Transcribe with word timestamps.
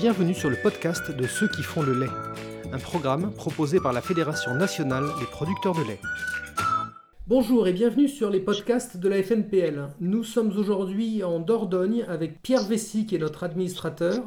Bienvenue 0.00 0.32
sur 0.32 0.48
le 0.48 0.56
podcast 0.56 1.10
de 1.10 1.26
ceux 1.26 1.46
qui 1.46 1.62
font 1.62 1.82
le 1.82 1.92
lait, 1.92 2.10
un 2.72 2.78
programme 2.78 3.34
proposé 3.34 3.80
par 3.80 3.92
la 3.92 4.00
Fédération 4.00 4.54
nationale 4.54 5.04
des 5.20 5.26
producteurs 5.26 5.74
de 5.74 5.82
lait. 5.82 6.00
Bonjour 7.26 7.68
et 7.68 7.74
bienvenue 7.74 8.08
sur 8.08 8.30
les 8.30 8.40
podcasts 8.40 8.96
de 8.96 9.08
la 9.10 9.22
FNPL. 9.22 9.88
Nous 10.00 10.24
sommes 10.24 10.56
aujourd'hui 10.56 11.22
en 11.22 11.38
Dordogne 11.38 12.06
avec 12.08 12.40
Pierre 12.40 12.62
Vessy 12.62 13.04
qui 13.04 13.16
est 13.16 13.18
notre 13.18 13.44
administrateur 13.44 14.24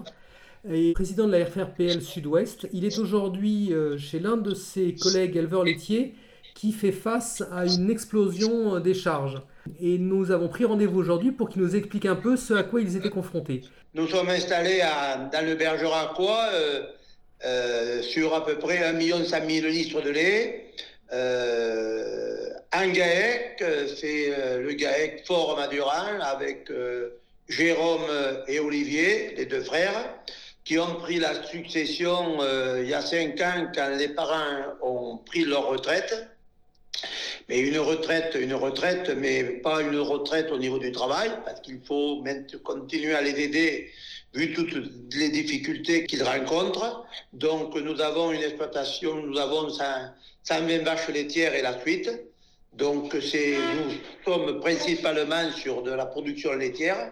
et 0.70 0.94
président 0.94 1.26
de 1.26 1.32
la 1.32 1.44
FRPL 1.44 2.04
Sud-Ouest. 2.04 2.68
Il 2.72 2.86
est 2.86 3.00
aujourd'hui 3.00 3.74
euh, 3.74 3.98
chez 3.98 4.20
l'un 4.20 4.38
de 4.38 4.54
ses 4.54 4.94
collègues 4.94 5.38
éleveurs 5.38 5.64
laitiers 5.64 6.14
qui 6.54 6.72
fait 6.72 6.92
face 6.92 7.42
à 7.52 7.66
une 7.66 7.90
explosion 7.90 8.80
des 8.80 8.94
charges. 8.94 9.42
Et 9.82 9.98
nous 9.98 10.32
avons 10.32 10.50
pris 10.50 10.66
rendez-vous 10.66 11.00
aujourd'hui 11.00 11.32
pour 11.32 11.50
qu'il 11.50 11.62
nous 11.62 11.76
explique 11.76 12.06
un 12.06 12.16
peu 12.16 12.36
ce 12.38 12.54
à 12.54 12.64
quoi 12.64 12.82
ils 12.82 12.98
étaient 12.98 13.10
confrontés. 13.10 13.62
Nous 13.94 14.08
sommes 14.08 14.30
installés 14.30 14.82
dans 15.32 15.46
le 15.46 15.56
Bergeracois 15.56 16.50
euh, 16.54 16.84
euh, 17.46 18.02
sur 18.02 18.34
à 18.34 18.46
peu 18.46 18.58
près 18.58 18.78
1 18.78 19.26
100 19.26 19.30
000 19.30 19.68
litres 19.68 20.02
de 20.02 20.10
lait. 20.10 20.68
Euh, 21.12 22.50
un 22.72 22.88
GAEC, 22.88 23.62
c'est 23.98 24.34
euh, 24.34 24.62
le 24.62 24.72
GAEC 24.72 25.26
Fort 25.28 25.58
Madurin 25.58 26.22
avec 26.22 26.72
Jérôme 27.50 28.06
et 28.48 28.60
Olivier, 28.60 29.34
les 29.36 29.46
deux 29.46 29.62
frères, 29.62 30.06
qui 30.64 30.80
ont 30.80 30.96
pris 30.96 31.20
la 31.20 31.44
succession 31.44 32.40
il 32.78 32.88
y 32.88 32.94
a 32.94 33.02
cinq 33.02 33.42
ans 33.42 33.70
quand 33.76 33.90
les 33.98 34.08
parents 34.08 34.78
ont 34.82 35.18
pris 35.18 35.44
leur 35.44 35.68
retraite. 35.68 36.30
Mais 37.50 37.60
une 37.60 37.78
retraite, 37.78 38.38
une 38.40 38.54
retraite, 38.54 39.10
mais 39.18 39.44
pas 39.44 39.82
une 39.82 39.98
retraite 40.00 40.52
au 40.52 40.58
niveau 40.58 40.80
du 40.80 40.92
travail, 40.92 41.32
parce 41.46 41.62
qu'il 41.62 41.82
faut 41.86 42.24
continuer 42.64 43.14
à 43.14 43.22
les 43.22 43.40
aider 43.42 43.92
vu 44.34 44.54
toutes 44.54 44.74
les 45.16 45.30
difficultés 45.30 46.06
qu'ils 46.06 46.24
rencontrent. 46.24 47.06
Donc 47.34 47.76
nous 47.76 48.02
avons 48.02 48.32
une 48.32 48.42
exploitation, 48.42 49.16
nous 49.16 49.38
avons 49.38 49.70
120 49.70 50.84
vaches 50.84 51.10
laitières 51.10 51.54
et 51.54 51.62
la 51.62 51.80
suite. 51.80 52.10
Donc 52.74 53.14
nous 53.14 53.92
sommes 54.26 54.60
principalement 54.60 55.52
sur 55.52 55.84
de 55.84 55.92
la 55.92 56.06
production 56.06 56.54
laitière, 56.54 57.12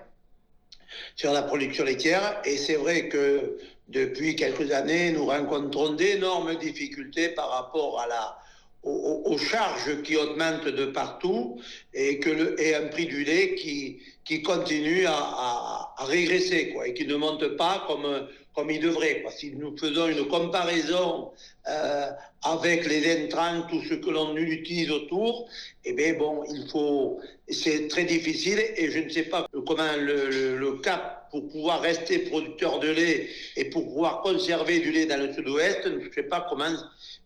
sur 1.16 1.32
la 1.32 1.44
production 1.44 1.84
laitière, 1.84 2.42
et 2.46 2.58
c'est 2.58 2.76
vrai 2.76 3.10
que 3.10 3.58
depuis 3.88 4.36
quelques 4.36 4.72
années, 4.72 5.12
nous 5.12 5.26
rencontrons 5.26 5.94
d'énormes 5.94 6.56
difficultés 6.56 7.30
par 7.30 7.50
rapport 7.50 8.00
à 8.00 8.08
la, 8.08 8.38
aux, 8.84 9.38
charges 9.38 10.02
qui 10.02 10.16
augmentent 10.16 10.68
de 10.68 10.86
partout 10.86 11.60
et, 11.94 12.20
que 12.20 12.30
le, 12.30 12.62
et 12.62 12.76
un 12.76 12.88
prix 12.88 13.06
du 13.06 13.24
lait 13.24 13.56
qui, 13.56 14.00
qui 14.24 14.42
continue 14.42 15.06
à, 15.06 15.14
à, 15.14 15.96
à 15.98 16.06
régresser 16.06 16.70
quoi, 16.70 16.88
et 16.88 16.94
qui 16.94 17.06
ne 17.06 17.16
monte 17.16 17.48
pas 17.58 17.84
comme, 17.88 18.28
comme 18.56 18.72
il 18.72 18.80
devrait. 18.80 19.22
Quoi. 19.22 19.32
Si 19.32 19.52
nous 19.52 19.78
faisons 19.78 20.08
une 20.08 20.28
comparaison 20.28 21.32
euh, 21.68 22.08
avec 22.44 22.88
les 22.88 23.24
intrants, 23.24 23.62
tout 23.70 23.82
ce 23.88 23.96
que 23.96 24.10
l'on 24.10 24.36
utilise 24.36 24.90
autour, 24.92 25.48
eh 25.86 25.94
bien 25.94 26.14
bon, 26.14 26.44
il 26.50 26.68
faut, 26.70 27.20
c'est 27.50 27.88
très 27.88 28.06
difficile 28.06 28.60
et 28.76 28.90
je 28.90 29.00
ne 29.00 29.10
sais 29.10 29.24
pas 29.24 29.48
comment 29.68 29.96
le, 29.98 30.30
le, 30.30 30.58
le 30.58 30.72
cap 30.78 31.21
pour 31.32 31.48
pouvoir 31.48 31.82
rester 31.82 32.20
producteur 32.20 32.80
de 32.80 32.90
lait 32.90 33.30
et 33.56 33.66
pour 33.66 33.86
pouvoir 33.86 34.22
conserver 34.22 34.80
du 34.80 34.92
lait 34.92 35.06
dans 35.06 35.18
le 35.18 35.34
sud-ouest, 35.34 35.80
je 35.86 36.08
ne 36.08 36.12
sais 36.12 36.24
pas 36.24 36.46
comment 36.50 36.70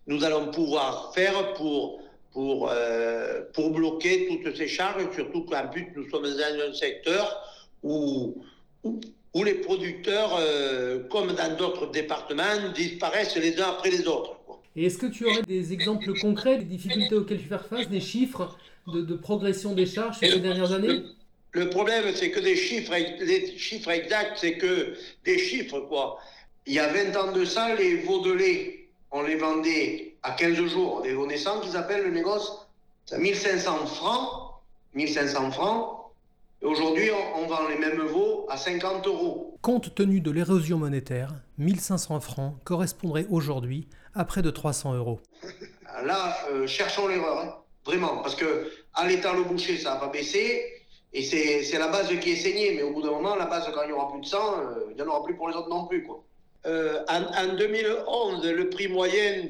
nous 0.08 0.24
allons 0.24 0.52
pouvoir 0.52 1.12
faire 1.14 1.54
pour, 1.54 2.02
pour, 2.32 2.70
euh, 2.72 3.42
pour 3.54 3.72
bloquer 3.72 4.28
toutes 4.28 4.56
ces 4.56 4.68
charges, 4.68 5.04
surtout 5.14 5.44
qu'en 5.44 5.68
plus 5.68 5.88
nous 5.96 6.08
sommes 6.10 6.24
dans 6.24 6.70
un 6.70 6.74
secteur 6.74 7.42
où, 7.82 8.36
où, 8.84 9.44
les 9.44 9.56
producteurs, 9.56 10.38
euh, 10.40 11.00
comme 11.10 11.34
dans 11.34 11.58
d'autres 11.58 11.92
départements, 11.92 12.72
disparaissent 12.76 13.36
les 13.36 13.60
uns 13.60 13.70
après 13.70 13.90
les 13.90 14.08
autres. 14.08 14.38
Et 14.76 14.86
est-ce 14.86 14.98
que 14.98 15.08
tu 15.08 15.26
aurais 15.26 15.42
des 15.42 15.74
exemples 15.74 16.14
concrets 16.20 16.58
des 16.58 16.66
difficultés 16.66 17.16
auxquelles 17.16 17.40
tu 17.40 17.48
fais 17.48 17.58
face, 17.58 17.90
des 17.90 18.02
chiffres 18.02 18.58
de, 18.94 19.02
de 19.02 19.16
progression 19.16 19.74
des 19.74 19.86
charges 19.86 20.20
ces 20.20 20.40
dernières 20.40 20.74
années? 20.74 21.02
Le, 21.56 21.70
problème, 21.70 22.06
c'est 22.14 22.32
que 22.32 22.40
des 22.40 22.56
chiffres, 22.56 22.94
les 22.94 23.58
chiffres 23.58 23.90
exacts, 23.90 24.38
c'est 24.38 24.58
que 24.58 24.96
des 25.24 25.38
chiffres, 25.38 25.80
quoi. 25.82 26.20
Il 26.66 26.74
y 26.74 26.80
a 26.80 26.88
20 26.88 27.16
ans 27.16 27.32
de 27.32 27.46
ça, 27.46 27.76
les 27.76 27.98
veaux 27.98 28.22
de 28.22 28.32
lait 28.32 28.86
on 29.18 29.24
les 29.24 29.38
vendait 29.38 30.18
à 30.24 30.32
15 30.32 30.66
jours 30.66 31.02
des 31.02 31.14
veaux 31.14 31.26
naissants 31.26 31.62
qu'ils 31.62 31.78
appellent 31.78 32.04
le 32.04 32.12
négoce. 32.12 32.68
C'est 33.06 33.18
1500 33.18 33.86
francs. 33.86 34.52
1500 34.94 35.52
francs. 35.52 36.02
Aujourd'hui, 36.62 37.10
on, 37.36 37.48
vend 37.48 37.68
les 37.70 37.78
mêmes 37.78 38.02
veaux 38.02 38.46
à 38.50 38.58
50 38.58 39.08
euros. 39.08 39.58
Compte 39.62 39.96
tenu 39.96 40.20
de 40.20 40.32
l'érosion 40.32 40.78
monétaire, 40.78 41.34
1500 41.60 42.20
francs 42.20 42.56
correspondraient 42.66 43.28
aujourd'hui 43.30 43.88
à 44.14 44.26
près 44.26 44.42
de 44.42 44.50
300 44.50 44.96
euros. 44.96 45.22
Là, 46.04 46.38
euh, 46.52 46.68
cherchons 46.68 47.08
l'erreur, 47.08 47.40
hein, 47.40 47.56
vraiment, 47.86 48.18
parce 48.18 48.36
que 48.36 48.70
à 48.94 49.08
l'état 49.08 49.34
le 49.34 49.44
boucher, 49.44 49.78
ça 49.78 49.96
va 49.96 50.08
baisser. 50.08 50.75
Et 51.16 51.24
c'est 51.24 51.78
la 51.80 51.88
base 51.88 52.10
qui 52.20 52.32
est 52.34 52.36
saignée, 52.36 52.74
mais 52.76 52.84
au 52.84 52.92
bout 52.92 53.02
d'un 53.02 53.12
moment, 53.12 53.38
la 53.38 53.46
base, 53.46 53.72
quand 53.74 53.84
il 53.84 53.88
n'y 53.88 53.94
aura 53.94 54.12
plus 54.12 54.20
de 54.20 54.26
sang, 54.26 54.60
euh, 54.60 54.88
il 54.90 54.98
n'y 54.98 55.02
en 55.02 55.08
aura 55.08 55.24
plus 55.24 55.34
pour 55.34 55.48
les 55.48 55.56
autres 55.56 55.70
non 55.70 55.86
plus. 55.86 56.04
Quoi 56.04 56.22
euh, 56.66 57.00
en, 57.08 57.24
en, 57.24 57.54
2011, 57.56 58.46
le 58.46 58.70
prix 58.70 58.90
moyen, 58.90 59.48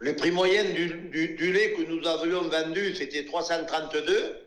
le 0.00 0.16
prix 0.16 0.32
moyen 0.32 0.64
du, 0.64 0.88
du, 1.36 1.52
lait 1.52 1.72
que 1.74 1.82
nous 1.82 2.04
avions 2.04 2.42
vendu, 2.42 2.96
c'était 2.96 3.24
332. 3.24 4.38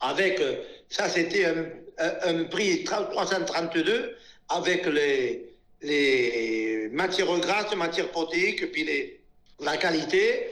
Avec, 0.00 0.40
euh, 0.40 0.62
ça 0.88 1.10
c'était 1.10 1.44
un, 1.44 1.66
un, 1.98 2.40
un, 2.40 2.44
prix 2.44 2.84
332 2.84 4.16
avec 4.48 4.86
les, 4.86 5.54
les 5.82 6.88
matières 6.90 7.38
grasses, 7.38 7.76
matières 7.76 8.08
protéiques, 8.08 8.72
puis 8.72 8.84
les, 8.84 9.20
la 9.60 9.76
qualité. 9.76 10.48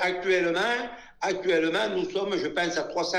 Actuellement, 0.00 0.60
actuellement, 1.20 1.88
nous 1.96 2.08
sommes, 2.08 2.36
je 2.36 2.46
pense, 2.46 2.78
à 2.78 2.84
300, 2.84 3.18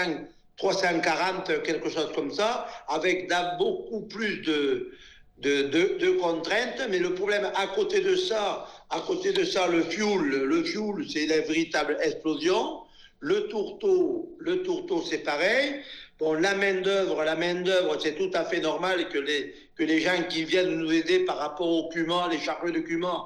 340, 0.58 1.64
quelque 1.64 1.90
chose 1.90 2.12
comme 2.14 2.32
ça, 2.32 2.68
avec 2.88 3.32
beaucoup 3.58 4.02
plus 4.02 4.42
de, 4.42 4.92
de, 5.40 6.20
contraintes, 6.20 6.88
mais 6.90 7.00
le 7.00 7.14
problème 7.14 7.50
à 7.56 7.68
côté 7.68 8.02
de 8.02 8.16
ça, 8.16 8.68
à 8.90 9.00
côté 9.00 9.34
de 9.34 9.44
ça, 9.44 9.68
le 9.68 9.84
fuel, 9.84 10.22
le 10.22 10.64
fuel, 10.64 11.06
c'est 11.12 11.26
la 11.26 11.42
véritable 11.42 11.98
explosion. 12.02 12.82
Le 13.20 13.48
tourteau, 13.50 14.36
le 14.40 14.64
tourteau, 14.64 15.04
c'est 15.08 15.20
pareil. 15.20 15.82
Bon, 16.18 16.34
la 16.34 16.56
main 16.56 16.82
d'œuvre, 16.82 17.24
la 17.24 17.36
main 17.36 17.56
d'œuvre, 17.56 17.98
c'est 18.00 18.16
tout 18.16 18.32
à 18.34 18.44
fait 18.46 18.60
normal 18.60 19.10
que 19.10 19.20
les 19.20 19.54
que 19.76 19.84
les 19.84 20.02
gens 20.02 20.22
qui 20.30 20.44
viennent 20.44 20.76
nous 20.76 20.92
aider 20.92 21.20
par 21.26 21.38
rapport 21.38 21.68
au 21.68 21.90
cumin, 21.90 22.30
les 22.30 22.40
chargeurs 22.40 22.72
de 22.72 22.80
cumin, 22.80 23.26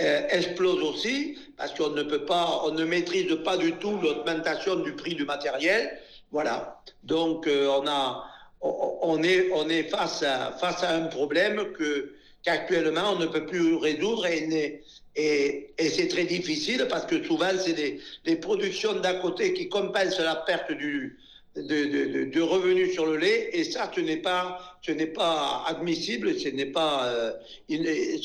euh, 0.00 0.28
explosent 0.28 0.82
aussi, 0.82 1.38
parce 1.56 1.72
qu'on 1.72 1.90
ne 1.90 2.02
peut 2.02 2.26
pas, 2.26 2.60
on 2.64 2.72
ne 2.72 2.84
maîtrise 2.84 3.34
pas 3.44 3.56
du 3.56 3.72
tout 3.72 3.98
l'augmentation 4.02 4.76
du 4.76 4.92
prix 4.92 5.14
du 5.14 5.24
matériel. 5.24 5.98
Voilà. 6.32 6.80
Donc, 7.04 7.46
euh, 7.46 7.68
on 7.68 7.86
a 7.86 8.24
on 8.60 9.22
est, 9.22 9.50
on 9.52 9.68
est 9.68 9.84
face, 9.84 10.22
à, 10.22 10.52
face 10.52 10.82
à 10.82 10.96
un 10.96 11.06
problème 11.06 11.72
que, 11.72 12.14
qu'actuellement 12.42 13.12
on 13.12 13.18
ne 13.18 13.26
peut 13.26 13.46
plus 13.46 13.74
résoudre 13.76 14.26
et, 14.26 14.82
et, 15.16 15.70
et 15.78 15.88
c'est 15.88 16.08
très 16.08 16.24
difficile 16.24 16.86
parce 16.88 17.06
que 17.06 17.22
souvent 17.24 17.50
c'est 17.58 17.72
des, 17.74 18.00
des 18.24 18.36
productions 18.36 18.94
d'à 19.00 19.14
côté 19.14 19.52
qui 19.52 19.68
compensent 19.68 20.18
la 20.20 20.36
perte 20.36 20.72
du, 20.72 21.18
de, 21.54 21.62
de, 21.62 22.24
de, 22.30 22.40
revenus 22.40 22.92
sur 22.92 23.06
le 23.06 23.16
lait 23.16 23.50
et 23.52 23.64
ça 23.64 23.90
ce 23.94 24.00
n'est 24.00 24.18
pas, 24.18 24.78
ce 24.82 24.92
n'est 24.92 25.06
pas 25.06 25.64
admissible, 25.66 26.38
ce 26.38 26.48
n'est 26.48 26.66
pas, 26.66 27.06
euh, 27.06 27.32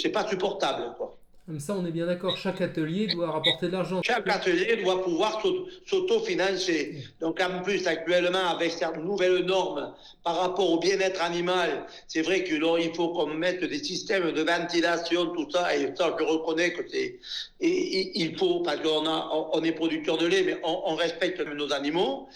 c'est 0.02 0.10
pas 0.10 0.28
supportable. 0.28 0.94
Quoi. 0.98 1.18
Comme 1.48 1.60
ça, 1.60 1.74
on 1.76 1.84
est 1.88 1.92
bien 1.92 2.06
d'accord, 2.06 2.38
chaque 2.38 2.62
atelier 2.62 3.08
doit 3.08 3.32
rapporter 3.32 3.66
de 3.66 3.72
l'argent. 3.72 4.02
Chaque 4.04 4.30
atelier 4.30 4.76
doit 4.84 5.04
pouvoir 5.04 5.42
s'autofinancer. 5.88 7.04
Donc 7.20 7.42
en 7.42 7.64
plus, 7.64 7.88
actuellement, 7.88 8.52
avec 8.52 8.72
cette 8.72 8.98
nouvelle 8.98 9.44
norme 9.46 9.92
par 10.24 10.38
rapport 10.38 10.70
au 10.70 10.80
bien-être 10.80 11.20
animal, 11.20 11.88
c'est 12.08 12.22
vrai 12.22 12.44
qu'il 12.44 12.62
faut 12.96 13.10
qu'on 13.10 13.34
mette 13.34 13.64
des 13.64 13.84
systèmes 13.84 14.32
de 14.32 14.42
ventilation, 14.44 15.34
tout 15.34 15.50
ça, 15.50 15.76
et 15.76 15.92
ça, 15.96 16.16
je 16.18 16.24
reconnais 16.24 16.74
que 16.74 16.84
c'est... 16.88 17.20
Il 17.60 18.38
faut, 18.38 18.60
parce 18.60 18.80
qu'on 18.82 19.08
on 19.08 19.64
est 19.64 19.72
producteur 19.72 20.20
de 20.20 20.28
lait, 20.28 20.44
mais 20.44 20.58
on, 20.64 20.94
respecte 20.94 21.40
nos 21.42 21.74
animaux. 21.74 22.30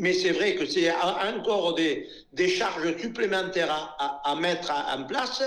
Mais 0.00 0.12
c'est 0.12 0.32
vrai 0.32 0.54
que 0.54 0.66
c'est 0.66 0.92
encore 0.92 1.74
des, 1.74 2.06
charges 2.48 2.94
supplémentaires 2.98 3.96
à 3.98 4.36
mettre 4.36 4.70
en 4.70 5.04
place 5.04 5.42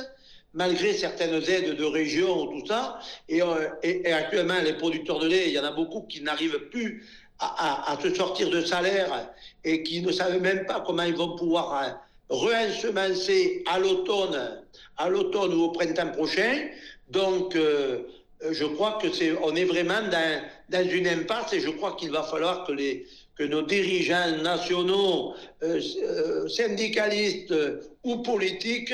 malgré 0.53 0.93
certaines 0.93 1.41
aides 1.49 1.75
de 1.75 1.83
région 1.83 2.43
ou 2.43 2.59
tout 2.59 2.67
ça. 2.67 2.99
Et, 3.27 3.41
euh, 3.41 3.69
et, 3.81 4.11
actuellement, 4.11 4.59
les 4.63 4.73
producteurs 4.73 5.19
de 5.19 5.27
lait, 5.27 5.47
il 5.47 5.53
y 5.53 5.59
en 5.59 5.63
a 5.63 5.71
beaucoup 5.71 6.01
qui 6.01 6.21
n'arrivent 6.21 6.69
plus 6.69 7.05
à, 7.39 7.97
se 8.01 8.13
sortir 8.13 8.49
de 8.49 8.61
salaire 8.61 9.29
et 9.65 9.83
qui 9.83 10.01
ne 10.01 10.11
savent 10.11 10.39
même 10.39 10.65
pas 10.65 10.81
comment 10.85 11.03
ils 11.03 11.15
vont 11.15 11.35
pouvoir 11.35 11.73
hein, 11.73 11.99
réensemencer 12.29 13.63
à 13.69 13.79
l'automne, 13.79 14.61
à 14.97 15.09
l'automne 15.09 15.53
ou 15.53 15.63
au 15.63 15.69
printemps 15.71 16.11
prochain. 16.11 16.67
Donc, 17.09 17.55
euh, 17.55 17.99
je 18.49 18.63
crois 18.63 18.97
que 19.01 19.11
c'est, 19.11 19.33
on 19.43 19.55
est 19.55 19.65
vraiment 19.65 20.01
dans, 20.69 20.89
une 20.89 21.07
impasse 21.07 21.53
et 21.53 21.59
je 21.59 21.69
crois 21.69 21.95
qu'il 21.97 22.11
va 22.11 22.23
falloir 22.23 22.65
que 22.65 22.71
les, 22.71 23.05
que 23.35 23.43
nos 23.43 23.63
dirigeants 23.63 24.37
nationaux, 24.41 25.33
euh, 25.63 25.81
euh 26.03 26.47
syndicalistes 26.47 27.53
ou 28.03 28.17
politiques 28.17 28.93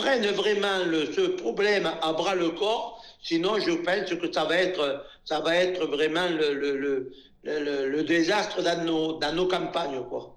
prennent 0.00 0.26
vraiment 0.26 0.78
ce 1.14 1.26
problème 1.28 1.86
à 2.02 2.12
bras 2.12 2.34
le 2.34 2.50
corps. 2.50 3.04
Sinon, 3.22 3.58
je 3.60 3.72
pense 3.72 4.14
que 4.14 4.32
ça 4.32 4.44
va 4.44 4.56
être, 4.56 5.04
ça 5.24 5.40
va 5.40 5.56
être 5.56 5.86
vraiment 5.86 6.28
le, 6.28 8.02
désastre 8.04 8.62
dans 8.62 8.84
nos, 8.84 9.18
dans 9.18 9.32
nos 9.32 9.46
campagnes. 9.46 10.02
Quoi. 10.08 10.36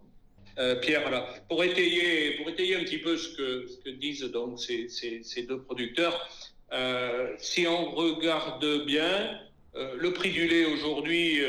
Euh, 0.59 0.75
Pierre, 0.75 1.09
pour, 1.49 1.63
étayer, 1.63 2.31
pour 2.37 2.49
étayer 2.49 2.75
un 2.75 2.83
petit 2.83 2.99
peu 2.99 3.17
ce 3.17 3.35
que, 3.35 3.89
disent 3.89 4.29
donc 4.31 4.59
ces, 4.59 5.45
deux 5.47 5.61
producteurs, 5.61 6.29
euh, 6.71 7.33
si 7.37 7.65
on 7.67 7.91
regarde 7.91 8.85
bien, 8.85 9.39
euh, 9.75 9.95
le 9.97 10.13
prix 10.13 10.31
du 10.31 10.47
lait 10.47 10.65
aujourd'hui 10.65 11.39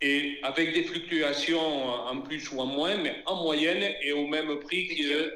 est 0.00 0.42
avec 0.42 0.72
des 0.72 0.84
fluctuations 0.84 1.84
en 1.84 2.20
plus 2.20 2.50
ou 2.52 2.60
en 2.60 2.66
moins, 2.66 2.96
mais 2.96 3.22
en 3.26 3.42
moyenne 3.42 3.82
est 4.02 4.12
au 4.12 4.26
même 4.26 4.60
prix 4.60 4.88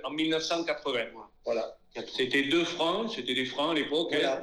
qu'en 0.02 0.10
1980. 0.10 1.23
Voilà. 1.44 1.76
C'était 2.16 2.42
2 2.42 2.64
francs, 2.64 3.12
c'était 3.14 3.34
des 3.34 3.44
francs 3.44 3.70
à 3.70 3.74
l'époque, 3.74 4.12
hein, 4.14 4.42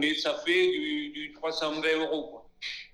mais 0.00 0.14
ça 0.14 0.42
fait 0.44 0.70
du, 0.72 1.10
du 1.10 1.32
320 1.34 1.82
euros. 2.00 2.40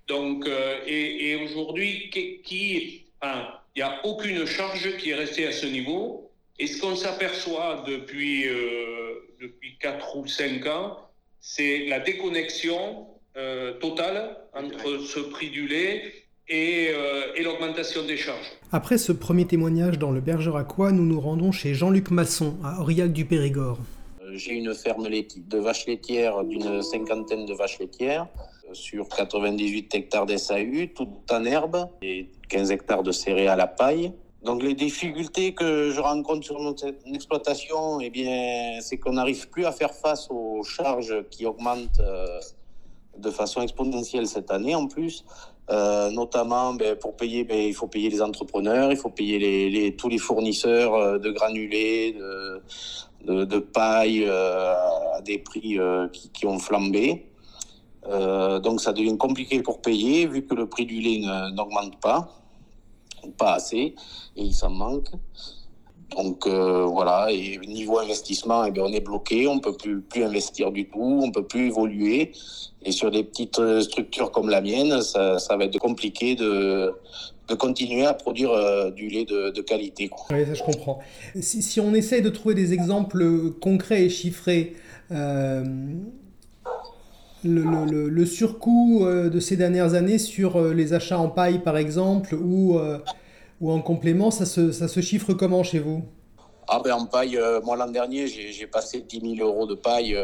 Donc, 0.07 0.47
et, 0.85 1.31
et 1.31 1.35
aujourd'hui, 1.35 2.09
qui, 2.11 2.41
qui 2.41 3.07
il 3.23 3.83
n'y 3.83 3.83
a 3.83 4.05
aucune 4.05 4.45
charge 4.45 4.97
qui 4.97 5.11
est 5.11 5.15
restée 5.15 5.45
à 5.45 5.51
ce 5.51 5.67
niveau. 5.67 6.31
Et 6.59 6.65
ce 6.65 6.81
qu'on 6.81 6.95
s'aperçoit 6.95 7.83
depuis, 7.87 8.47
euh, 8.47 9.27
depuis 9.39 9.77
4 9.77 10.17
ou 10.17 10.25
5 10.25 10.65
ans, 10.65 10.97
c'est 11.39 11.85
la 11.85 11.99
déconnexion 11.99 13.07
euh, 13.35 13.73
totale 13.73 14.35
entre 14.53 14.97
ce 14.97 15.19
prix 15.19 15.51
du 15.51 15.67
lait 15.67 16.11
et, 16.49 16.89
euh, 16.89 17.33
et 17.35 17.43
l'augmentation 17.43 18.05
des 18.05 18.17
charges. 18.17 18.51
Après 18.71 18.97
ce 18.97 19.11
premier 19.11 19.45
témoignage 19.45 19.99
dans 19.99 20.11
le 20.11 20.21
Bergeracois, 20.21 20.91
nous 20.91 21.05
nous 21.05 21.19
rendons 21.19 21.51
chez 21.51 21.73
Jean-Luc 21.73 22.11
Masson, 22.11 22.55
à 22.63 22.81
Aurillac 22.81 23.11
du 23.11 23.25
Périgord. 23.25 23.79
J'ai 24.33 24.53
une 24.53 24.73
ferme 24.73 25.07
de 25.09 25.57
vaches 25.57 25.87
laitières 25.87 26.43
d'une 26.43 26.81
cinquantaine 26.81 27.45
de 27.45 27.53
vaches 27.53 27.79
laitières 27.79 28.27
sur 28.73 29.07
98 29.07 29.95
hectares 29.95 30.25
d'SAU, 30.25 30.87
tout 30.93 31.07
en 31.31 31.45
herbe, 31.45 31.89
et 32.01 32.27
15 32.49 32.71
hectares 32.71 33.03
de 33.03 33.11
céréales 33.11 33.61
à 33.61 33.67
paille. 33.67 34.11
Donc 34.43 34.61
les 34.61 34.75
difficultés 34.75 35.53
que 35.53 35.91
je 35.91 35.99
rencontre 35.99 36.45
sur 36.45 36.59
notre 36.61 36.93
exploitation, 37.05 37.99
eh 37.99 38.09
bien, 38.09 38.79
c'est 38.81 38.97
qu'on 38.97 39.13
n'arrive 39.13 39.49
plus 39.49 39.65
à 39.65 39.71
faire 39.71 39.93
face 39.93 40.27
aux 40.29 40.63
charges 40.63 41.23
qui 41.31 41.45
augmentent 41.45 41.99
euh, 41.99 42.39
de 43.17 43.29
façon 43.31 43.61
exponentielle 43.61 44.27
cette 44.27 44.51
année 44.51 44.75
en 44.75 44.87
plus. 44.87 45.23
Euh, 45.69 46.09
notamment 46.11 46.73
ben, 46.73 46.95
pour 46.95 47.17
payer, 47.17 47.43
ben, 47.43 47.57
il 47.57 47.73
faut 47.73 47.87
payer 47.87 48.09
les 48.09 48.21
entrepreneurs, 48.21 48.89
il 48.91 48.97
faut 48.97 49.09
payer 49.09 49.95
tous 49.97 50.07
les 50.07 50.17
fournisseurs 50.17 50.93
euh, 50.93 51.17
de 51.17 51.29
granulés, 51.31 52.17
de, 53.25 53.59
paille 53.59 54.25
à 54.25 55.21
des 55.25 55.39
prix 55.39 55.77
qui, 56.13 56.29
qui, 56.29 56.45
ont 56.45 56.59
flambé. 56.59 57.27
Euh, 58.09 58.59
donc 58.59 58.79
ça 58.79 58.93
devient 58.93 59.17
compliqué 59.17 59.61
pour 59.61 59.81
payer 59.81 60.27
vu 60.27 60.45
que 60.45 60.53
le 60.53 60.67
prix 60.67 60.85
du 60.85 61.01
lait 61.01 61.19
n'augmente 61.53 61.99
pas, 61.99 62.29
pas 63.37 63.53
assez, 63.53 63.95
et 64.35 64.41
il 64.41 64.53
s'en 64.53 64.69
manque. 64.69 65.09
Donc 66.15 66.47
euh, 66.47 66.85
voilà, 66.85 67.27
et 67.31 67.57
niveau 67.67 67.99
investissement, 67.99 68.65
eh 68.65 68.71
bien, 68.71 68.83
on 68.83 68.93
est 68.93 69.01
bloqué, 69.01 69.47
on 69.47 69.59
peut 69.59 69.73
plus, 69.73 70.01
plus 70.01 70.23
investir 70.23 70.71
du 70.71 70.87
tout, 70.89 71.21
on 71.23 71.31
peut 71.31 71.43
plus 71.43 71.67
évoluer. 71.67 72.31
Et 72.83 72.91
sur 72.91 73.11
des 73.11 73.23
petites 73.23 73.59
structures 73.81 74.31
comme 74.31 74.49
la 74.49 74.61
mienne, 74.61 75.01
ça, 75.01 75.37
va 75.49 75.65
être 75.65 75.77
compliqué 75.79 76.35
de, 76.35 76.93
de 77.47 77.55
continuer 77.55 78.05
à 78.05 78.13
produire 78.13 78.51
euh, 78.51 78.91
du 78.91 79.07
lait 79.09 79.25
de, 79.25 79.49
de 79.49 79.61
qualité. 79.61 80.09
Oui, 80.29 80.45
ça 80.45 80.53
je 80.53 80.63
comprends. 80.63 80.99
Si, 81.39 81.61
si, 81.61 81.79
on 81.79 81.93
essaye 81.93 82.21
de 82.21 82.29
trouver 82.29 82.55
des 82.55 82.73
exemples 82.73 83.51
concrets 83.59 84.05
et 84.05 84.09
chiffrés, 84.09 84.75
euh, 85.11 85.63
le, 87.43 88.09
le, 88.09 88.25
surcoût 88.25 89.05
euh, 89.05 89.29
de 89.29 89.39
ces 89.39 89.55
dernières 89.55 89.93
années 89.93 90.17
sur 90.17 90.57
euh, 90.57 90.73
les 90.73 90.93
achats 90.93 91.19
en 91.19 91.29
paille, 91.29 91.59
par 91.59 91.77
exemple, 91.77 92.35
ou, 92.35 92.77
euh, 92.77 92.99
ou 93.59 93.71
en 93.71 93.81
complément, 93.81 94.31
ça 94.31 94.45
se, 94.45 94.71
ça 94.71 94.87
se 94.87 94.99
chiffre 95.01 95.33
comment 95.33 95.63
chez 95.63 95.79
vous? 95.79 96.03
Ah 96.67 96.81
ben 96.83 96.93
en 96.93 97.05
paille, 97.05 97.39
moi 97.63 97.77
l'an 97.77 97.87
dernier, 97.87 98.27
j'ai 98.27 98.67
passé 98.67 99.01
10 99.01 99.35
000 99.37 99.47
euros 99.47 99.65
de 99.65 99.75
paille 99.75 100.17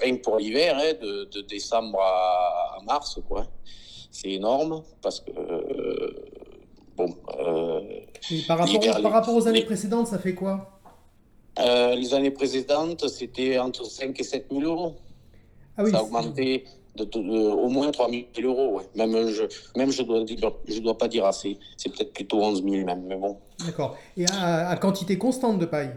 rien 0.00 0.16
que 0.16 0.22
pour 0.22 0.38
l'hiver, 0.38 0.74
hein, 0.78 0.94
de, 1.02 1.24
de, 1.24 1.42
décembre 1.42 2.00
à, 2.00 2.78
mars. 2.86 3.20
quoi. 3.28 3.46
C'est 4.10 4.30
énorme 4.30 4.82
parce 5.02 5.20
que... 5.20 5.32
bon... 6.96 7.14
par, 8.48 8.58
rapport, 8.58 9.02
par 9.02 9.12
rapport 9.12 9.34
aux 9.34 9.46
années 9.46 9.64
précédentes, 9.66 10.06
ça 10.06 10.18
fait 10.18 10.34
quoi? 10.34 10.80
Les 11.58 12.14
années 12.14 12.30
précédentes, 12.30 13.08
c'était 13.08 13.58
entre 13.58 13.84
5 13.84 14.18
et 14.18 14.24
7 14.24 14.46
000 14.50 14.62
euros. 14.62 14.94
Ah 15.76 15.84
ça 15.86 15.98
a 15.98 16.02
augmenté 16.02 16.64
de, 17.04 17.18
au 17.18 17.68
moins 17.68 17.90
3 17.90 18.10
000 18.10 18.24
euros. 18.42 18.80
Même 18.94 19.28
je 19.28 19.44
même 19.76 19.90
je 19.90 20.02
dois, 20.02 20.24
je 20.66 20.78
dois 20.80 20.98
pas 20.98 21.08
dire 21.08 21.24
assez. 21.26 21.58
C'est 21.76 21.90
peut-être 21.90 22.12
plutôt 22.12 22.42
11 22.42 22.62
000 22.62 22.84
même, 22.84 23.04
mais 23.06 23.16
bon. 23.16 23.36
D'accord. 23.64 23.96
Et 24.16 24.24
à, 24.30 24.76
quantité 24.76 25.18
constante 25.18 25.58
de 25.58 25.66
paille? 25.66 25.94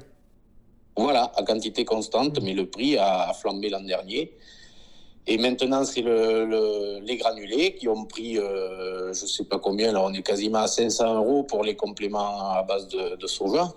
Voilà, 0.95 1.31
à 1.35 1.43
quantité 1.43 1.85
constante, 1.85 2.41
mais 2.41 2.53
le 2.53 2.65
prix 2.69 2.97
a, 2.97 3.31
flambé 3.33 3.69
l'an 3.69 3.81
dernier. 3.81 4.33
Et 5.27 5.37
maintenant, 5.37 5.83
c'est 5.83 6.01
le, 6.01 6.99
les 7.03 7.17
granulés 7.17 7.75
qui 7.75 7.87
ont 7.87 8.05
pris, 8.05 8.37
euh, 8.37 9.13
je 9.13 9.23
ne 9.23 9.27
sais 9.27 9.43
pas 9.43 9.59
combien, 9.59 9.91
là, 9.91 10.01
on 10.03 10.11
est 10.13 10.23
quasiment 10.23 10.59
à 10.59 10.67
500 10.67 11.15
euros 11.17 11.43
pour 11.43 11.63
les 11.63 11.75
compléments 11.75 12.51
à 12.51 12.63
base 12.63 12.87
de, 12.87 13.15
de 13.15 13.27
soja 13.27 13.71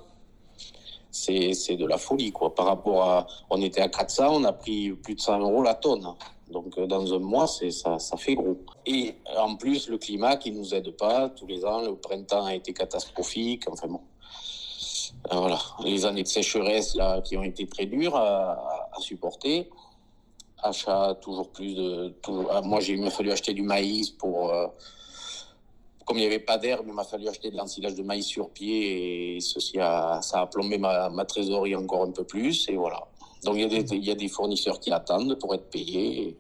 c'est 1.13 1.77
de 1.77 1.87
la 1.87 1.99
folie, 1.99 2.33
quoi. 2.33 2.55
Par 2.55 2.67
rapport 2.67 3.03
à, 3.03 3.27
on 3.51 3.61
était 3.61 3.83
à 3.83 3.89
400, 3.89 4.41
on 4.41 4.45
a 4.45 4.53
pris 4.53 4.91
plus 4.93 5.15
de 5.15 5.21
100 5.21 5.41
euros 5.41 5.63
la 5.63 5.75
tonne. 5.75 6.07
Donc, 6.51 6.77
euh, 6.79 6.87
dans 6.87 7.13
un 7.15 7.19
mois, 7.19 7.47
ça, 7.47 7.99
ça 7.99 8.17
fait 8.17 8.35
gros. 8.35 8.59
Et 8.87 9.15
en 9.37 9.57
plus, 9.57 9.89
le 9.89 9.99
climat 9.99 10.37
qui 10.37 10.53
nous 10.53 10.75
aide 10.75 10.91
pas. 10.97 11.29
Tous 11.29 11.47
les 11.47 11.65
ans, 11.65 11.83
le 11.83 11.95
printemps 11.97 12.47
a 12.47 12.55
été 12.55 12.73
catastrophique. 12.73 13.65
Enfin 13.71 13.89
bon. 13.89 14.01
Euh, 15.33 15.37
voilà. 15.37 15.59
Les 15.85 16.05
années 16.05 16.23
de 16.23 16.29
sécheresse, 16.29 16.95
là, 16.95 17.21
qui 17.21 17.37
ont 17.37 17.43
été 17.43 17.67
très 17.67 17.87
dures 17.87 18.17
à, 18.17 18.59
supporter. 18.99 19.69
Achat 20.63 21.17
toujours 21.21 21.51
plus 21.51 21.75
de. 21.75 22.15
Ah, 22.51 22.61
moi, 22.63 22.81
j'ai, 22.81 22.95
il 22.95 23.03
m'a 23.03 23.11
fallu 23.11 23.33
acheter 23.33 23.53
du 23.53 23.63
maïs 23.63 24.11
pour. 24.11 24.51
Euh, 24.51 24.67
comme 26.05 26.19
il 26.19 26.21
n'y 26.21 26.27
avait 26.27 26.39
pas 26.39 26.59
d'herbe, 26.59 26.85
il 26.89 26.93
m'a 26.93 27.05
fallu 27.05 27.29
acheter 27.29 27.51
de 27.51 27.57
l'ensilage 27.57 27.95
de 27.95 28.03
maïs 28.03 28.27
sur 28.27 28.51
pied 28.51 29.37
et 29.37 29.41
ceci 29.41 29.79
a, 29.79 30.21
ça 30.23 30.41
a 30.43 30.47
plombé 30.47 30.79
ma, 30.79 31.25
trésorerie 31.25 31.77
encore 31.77 32.03
un 32.03 32.11
peu 32.11 32.25
plus. 32.25 32.69
Et 32.69 32.77
voilà. 32.77 33.01
Donc 33.45 33.57
il 33.57 34.05
y, 34.05 34.11
a 34.11 34.15
des, 34.15 34.29
fournisseurs 34.29 34.79
qui 34.79 34.93
attendent 34.93 35.37
pour 35.39 35.55
être 35.55 35.69
payés. 35.69 36.37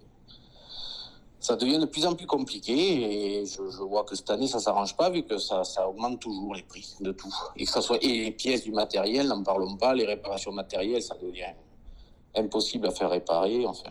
ça 1.40 1.56
devient 1.56 1.78
de 1.78 1.86
plus 1.86 2.06
en 2.06 2.14
plus 2.14 2.26
compliqué 2.26 3.40
et 3.40 3.44
je, 3.44 3.82
vois 3.82 4.04
que 4.04 4.14
cette 4.14 4.30
année 4.30 4.46
ça 4.46 4.60
s'arrange 4.60 4.96
pas 4.96 5.10
vu 5.10 5.24
que 5.24 5.36
ça, 5.38 5.62
augmente 5.88 6.20
toujours 6.20 6.54
les 6.54 6.62
prix 6.62 6.94
de 7.00 7.10
tout. 7.10 7.34
Et 7.56 7.64
que 7.64 7.70
ça 7.70 7.80
soit 7.80 7.98
et 8.02 8.24
les 8.24 8.30
pièces 8.30 8.62
du 8.62 8.72
matériel, 8.72 9.26
n'en 9.26 9.42
parlons 9.42 9.76
pas, 9.76 9.94
les 9.94 10.06
réparations 10.06 10.52
matérielles, 10.52 11.02
ça 11.02 11.16
devient 11.20 11.54
impossible 12.36 12.86
à 12.86 12.92
faire 12.92 13.10
réparer. 13.10 13.66
Enfin, 13.66 13.90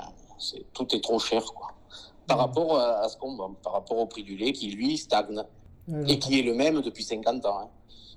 tout 0.74 0.96
est 0.96 1.02
trop 1.02 1.20
cher. 1.20 1.44
Par 2.28 2.38
rapport 2.38 2.80
à, 2.80 3.10
ce 3.10 3.18
qu'on 3.18 3.36
par 3.56 3.74
rapport 3.74 3.98
au 3.98 4.06
prix 4.06 4.24
du 4.24 4.38
lait 4.38 4.54
qui 4.54 4.72
lui 4.72 4.98
stagne 4.98 5.44
et 6.08 6.20
qui 6.20 6.40
est 6.40 6.44
le 6.44 6.54
même 6.54 6.82
depuis 6.82 7.04
50 7.04 7.46
ans. 7.46 7.60
Hein. 7.62 7.70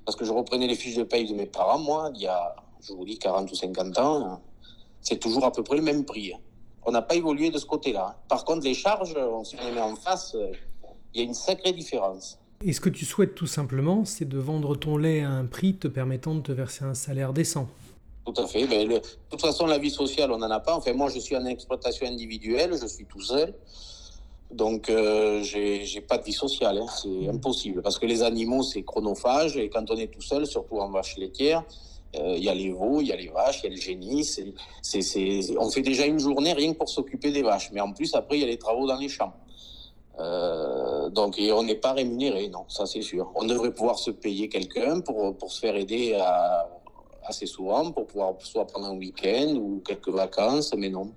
Parce 0.05 0.17
que 0.17 0.25
je 0.25 0.33
reprenais 0.33 0.67
les 0.67 0.75
fiches 0.75 0.97
de 0.97 1.03
paye 1.03 1.27
de 1.27 1.35
mes 1.35 1.47
parents, 1.47 1.79
moi, 1.79 2.11
il 2.15 2.23
y 2.23 2.27
a, 2.27 2.55
je 2.83 2.93
vous 2.93 3.05
dis, 3.05 3.19
40 3.19 3.51
ou 3.51 3.55
50 3.55 3.99
ans, 3.99 4.41
c'est 5.01 5.19
toujours 5.19 5.45
à 5.45 5.53
peu 5.53 5.63
près 5.63 5.77
le 5.77 5.83
même 5.83 6.05
prix. 6.05 6.33
Hein. 6.35 6.39
On 6.85 6.93
n'a 6.93 7.03
pas 7.03 7.15
évolué 7.15 7.51
de 7.51 7.59
ce 7.59 7.67
côté-là. 7.67 8.09
Hein. 8.11 8.21
Par 8.29 8.45
contre, 8.45 8.65
les 8.65 8.75
charges, 8.75 9.15
on 9.17 9.45
se 9.45 9.57
les 9.57 9.73
met 9.73 9.81
en 9.81 9.97
face, 9.97 10.37
il 11.15 11.21
y 11.21 11.23
a 11.23 11.25
une 11.25 11.35
sacrée 11.35 11.73
différence. 11.73 12.39
Et 12.63 12.73
ce 12.73 12.81
que 12.81 12.89
tu 12.89 13.05
souhaites 13.05 13.35
tout 13.35 13.47
simplement, 13.47 14.05
c'est 14.05 14.25
de 14.27 14.39
vendre 14.39 14.77
ton 14.77 14.97
lait 14.97 15.23
à 15.23 15.31
un 15.31 15.45
prix 15.45 15.75
te 15.75 15.89
permettant 15.89 16.35
de 16.35 16.41
te 16.41 16.53
verser 16.53 16.85
un 16.85 16.95
salaire 16.95 17.33
décent. 17.33 17.69
Tout 18.25 18.35
à 18.41 18.47
fait. 18.47 18.67
Mais 18.67 18.87
de 18.87 19.01
toute 19.31 19.41
façon, 19.41 19.67
la 19.67 19.79
vie 19.79 19.91
sociale, 19.91 20.33
on 20.33 20.39
n'en 20.39 20.51
a 20.51 20.61
pas. 20.61 20.75
Enfin, 20.75 20.93
moi, 20.95 21.11
je 21.11 21.19
suis 21.19 21.37
en 21.37 21.45
exploitation 21.45 22.07
individuelle, 22.07 22.73
je 22.81 22.87
suis 22.87 23.05
tout 23.05 23.21
seul. 23.21 23.55
Donc, 24.55 24.89
euh, 24.89 25.43
j'ai 25.43 26.01
pas 26.01 26.17
de 26.17 26.25
vie 26.25 26.33
sociale, 26.33 26.79
hein. 26.79 26.87
c'est 26.87 27.09
mmh. 27.09 27.31
impossible. 27.31 27.83
Parce 27.83 27.99
que 27.99 28.07
les 28.07 28.23
animaux, 28.23 28.63
c'est 28.63 28.83
chronophage, 28.83 29.57
et 29.57 29.69
quand 29.69 29.91
on 29.91 29.97
est 29.97 30.07
tout 30.07 30.23
seul, 30.23 30.47
surtout 30.47 30.79
en 30.79 30.91
vache 30.91 31.17
laitière, 31.17 31.65
euh, 32.15 32.35
il 32.37 32.45
y 32.45 32.49
a 32.49 32.55
les 32.55 32.71
veaux, 32.71 33.01
il 33.01 33.09
y 33.09 33.13
a 33.13 33.17
les 33.17 33.27
vaches, 33.27 33.63
il 33.63 33.65
y 33.65 33.67
a 33.67 33.71
le 33.71 33.81
génie. 33.81 34.25
on 35.59 35.71
fait 35.71 35.83
déjà 35.83 36.07
une 36.07 36.21
journée 36.21 36.53
rien 36.53 36.73
que 36.73 36.79
pour 36.79 36.89
s'occuper 36.89 37.33
des 37.33 37.43
vaches. 37.43 37.71
Mais 37.73 37.81
en 37.81 37.93
plus, 37.93 38.15
après, 38.15 38.37
il 38.37 38.43
y 38.43 38.45
a 38.45 38.47
les 38.47 38.59
travaux 38.59 38.87
dans 38.87 38.97
les 38.97 39.09
champs. 39.09 39.35
Euh, 40.21 41.11
donc, 41.11 41.37
et 41.41 41.51
on 41.51 41.65
n'est 41.65 41.75
pas 41.75 41.93
rémunéré, 41.93 42.49
non, 42.49 42.65
ça 42.69 42.87
c'est 42.87 43.03
sûr. 43.03 43.33
On 43.35 43.45
devrait 43.45 43.75
pouvoir 43.75 43.99
se 43.99 44.13
payer 44.13 44.49
quelqu'un 44.49 45.01
pour, 45.01 45.37
pour 45.37 45.51
se 45.51 45.59
faire 45.59 45.75
aider 45.75 46.15
à, 46.15 46.69
assez 47.25 47.47
souvent, 47.47 47.91
pour 47.91 48.07
pouvoir 48.07 48.35
soit 48.39 48.69
prendre 48.69 48.87
un 48.87 48.97
week-end 48.97 49.57
ou 49.57 49.83
quelques 49.85 50.11
vacances, 50.11 50.73
mais 50.77 50.91
non 50.91 51.11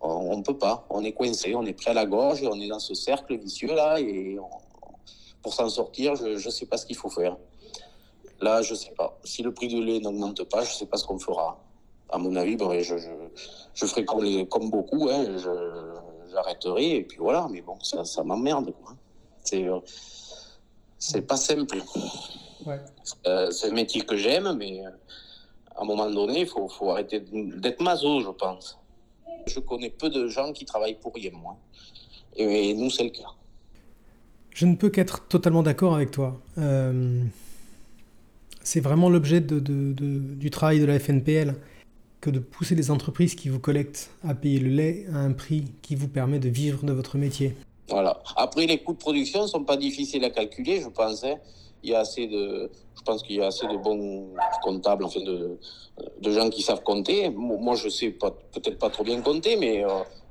on 0.00 0.36
ne 0.36 0.42
peut 0.42 0.56
pas. 0.56 0.86
On 0.90 1.04
est 1.04 1.12
coincé, 1.12 1.54
on 1.54 1.64
est 1.64 1.72
prêt 1.72 1.90
à 1.90 1.94
la 1.94 2.06
gorge 2.06 2.42
on 2.42 2.60
est 2.60 2.68
dans 2.68 2.78
ce 2.78 2.94
cercle 2.94 3.36
vicieux 3.36 3.74
là. 3.74 4.00
Et 4.00 4.38
pour 5.42 5.54
s'en 5.54 5.68
sortir, 5.68 6.16
je 6.16 6.44
ne 6.44 6.50
sais 6.50 6.66
pas 6.66 6.76
ce 6.76 6.86
qu'il 6.86 6.96
faut 6.96 7.10
faire. 7.10 7.36
Là, 8.40 8.62
je 8.62 8.72
ne 8.72 8.78
sais 8.78 8.92
pas. 8.92 9.18
Si 9.24 9.42
le 9.42 9.52
prix 9.52 9.68
du 9.68 9.82
lait 9.82 10.00
n'augmente 10.00 10.44
pas, 10.44 10.62
je 10.62 10.70
ne 10.70 10.74
sais 10.74 10.86
pas 10.86 10.96
ce 10.96 11.04
qu'on 11.04 11.18
fera. 11.18 11.62
à 12.10 12.18
mon 12.18 12.34
avis, 12.36 12.56
je, 12.82 12.96
je, 13.74 13.86
ferai 13.86 14.04
comme, 14.04 14.46
comme 14.46 14.70
beaucoup, 14.70 15.08
hein, 15.10 15.36
j'arrêterai, 16.30 16.96
et 16.96 17.02
puis 17.02 17.18
voilà, 17.18 17.48
mais 17.50 17.60
bon, 17.60 17.78
ça, 17.82 18.04
ça 18.04 18.24
m'emmerde. 18.24 18.72
C'est, 19.42 19.66
c'est 20.98 21.22
pas 21.22 21.36
simple. 21.36 21.82
c'est 23.50 23.68
un 23.68 23.74
métier 23.74 24.02
que 24.02 24.16
j'aime, 24.16 24.54
mais 24.54 24.82
à 25.76 25.82
un 25.82 25.84
moment 25.84 26.10
donné, 26.10 26.40
il 26.40 26.46
faut, 26.46 26.68
faut 26.68 26.90
arrêter 26.90 27.20
d'être 27.20 27.82
maso, 27.82 28.20
je 28.20 28.30
pense. 28.30 28.79
Je 29.46 29.60
connais 29.60 29.90
peu 29.90 30.10
de 30.10 30.28
gens 30.28 30.52
qui 30.52 30.64
travaillent 30.64 30.98
pour 30.98 31.14
rien, 31.14 31.30
moi. 31.32 31.56
Et, 32.36 32.74
nous, 32.74 32.90
c'est 32.90 33.04
le 33.04 33.10
cas. 33.10 33.34
Je 34.54 34.66
ne 34.66 34.74
peux 34.74 34.90
qu'être 34.90 35.26
totalement 35.28 35.62
d'accord 35.62 35.94
avec 35.94 36.10
toi. 36.10 36.40
Euh, 36.58 37.22
c'est 38.62 38.80
vraiment 38.80 39.08
l'objet 39.08 39.40
du 39.40 40.50
travail 40.50 40.80
de 40.80 40.84
la 40.84 40.98
FNPL 40.98 41.56
que 42.20 42.30
de 42.30 42.38
pousser 42.38 42.74
les 42.74 42.90
entreprises 42.90 43.34
qui 43.34 43.48
vous 43.48 43.58
collectent 43.58 44.10
à 44.22 44.34
payer 44.34 44.60
le 44.60 44.68
lait 44.68 45.06
à 45.12 45.18
un 45.18 45.32
prix 45.32 45.64
qui 45.82 45.94
vous 45.94 46.08
permet 46.08 46.38
de 46.38 46.48
vivre 46.48 46.84
de 46.84 46.92
votre 46.92 47.16
métier. 47.16 47.56
Voilà. 47.90 48.22
Après, 48.36 48.66
les 48.66 48.78
coûts 48.78 48.92
de 48.92 48.98
production 48.98 49.42
ne 49.42 49.46
sont 49.48 49.64
pas 49.64 49.76
difficiles 49.76 50.24
à 50.24 50.30
calculer, 50.30 50.80
je 50.80 50.88
pense. 50.88 51.24
Hein. 51.24 51.34
Il 51.82 51.90
y 51.90 51.94
a 51.94 52.00
assez 52.00 52.26
de, 52.26 52.70
je 52.96 53.02
pense 53.02 53.22
qu'il 53.22 53.36
y 53.36 53.42
a 53.42 53.46
assez 53.46 53.66
de 53.66 53.76
bons 53.76 54.28
comptables, 54.62 55.04
enfin 55.04 55.20
de, 55.20 55.58
de 56.20 56.30
gens 56.30 56.48
qui 56.50 56.62
savent 56.62 56.82
compter. 56.82 57.30
Moi, 57.30 57.74
je 57.74 57.88
sais 57.88 58.10
pas, 58.10 58.30
peut-être 58.30 58.78
pas 58.78 58.90
trop 58.90 59.02
bien 59.02 59.20
compter, 59.22 59.56
mais 59.56 59.84
euh, 59.84 59.88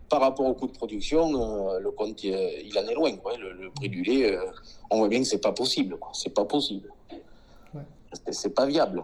par 0.09 0.21
rapport 0.21 0.45
au 0.45 0.53
coût 0.53 0.67
de 0.67 0.71
production, 0.71 1.69
euh, 1.69 1.79
le 1.79 1.91
compte, 1.91 2.23
il, 2.23 2.77
en 2.77 2.87
est 2.87 2.93
loin. 2.93 3.15
Quoi. 3.17 3.35
Le, 3.37 3.69
prix 3.71 3.89
du 3.89 4.03
lait, 4.03 4.31
euh, 4.31 4.45
on 4.89 4.99
voit 4.99 5.07
bien 5.07 5.19
que 5.19 5.25
c'est 5.25 5.41
pas 5.41 5.51
possible. 5.51 5.97
C'est 6.13 6.33
pas 6.33 6.45
possible. 6.45 6.91
Ouais. 7.73 7.81
C'est 8.31 8.53
pas 8.53 8.65
viable. 8.65 9.03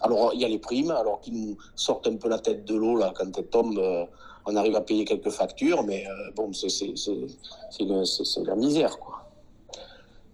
Alors, 0.00 0.32
il 0.32 0.40
y 0.40 0.44
a 0.44 0.48
les 0.48 0.60
primes, 0.60 0.92
alors 0.92 1.20
qu'ils 1.20 1.34
nous 1.34 1.56
sortent 1.74 2.06
un 2.06 2.16
peu 2.16 2.28
la 2.28 2.38
tête 2.38 2.64
de 2.64 2.76
l'eau, 2.76 2.96
là, 2.96 3.12
quand 3.16 3.36
elles 3.36 3.46
tombent, 3.46 4.08
on 4.48 4.56
arrive 4.56 4.76
à 4.76 4.80
payer 4.80 5.04
quelques 5.04 5.28
factures, 5.28 5.82
mais 5.82 6.06
euh, 6.06 6.30
bon, 6.34 6.52
c'est 6.54 6.74
la 8.44 8.56
misère. 8.56 8.96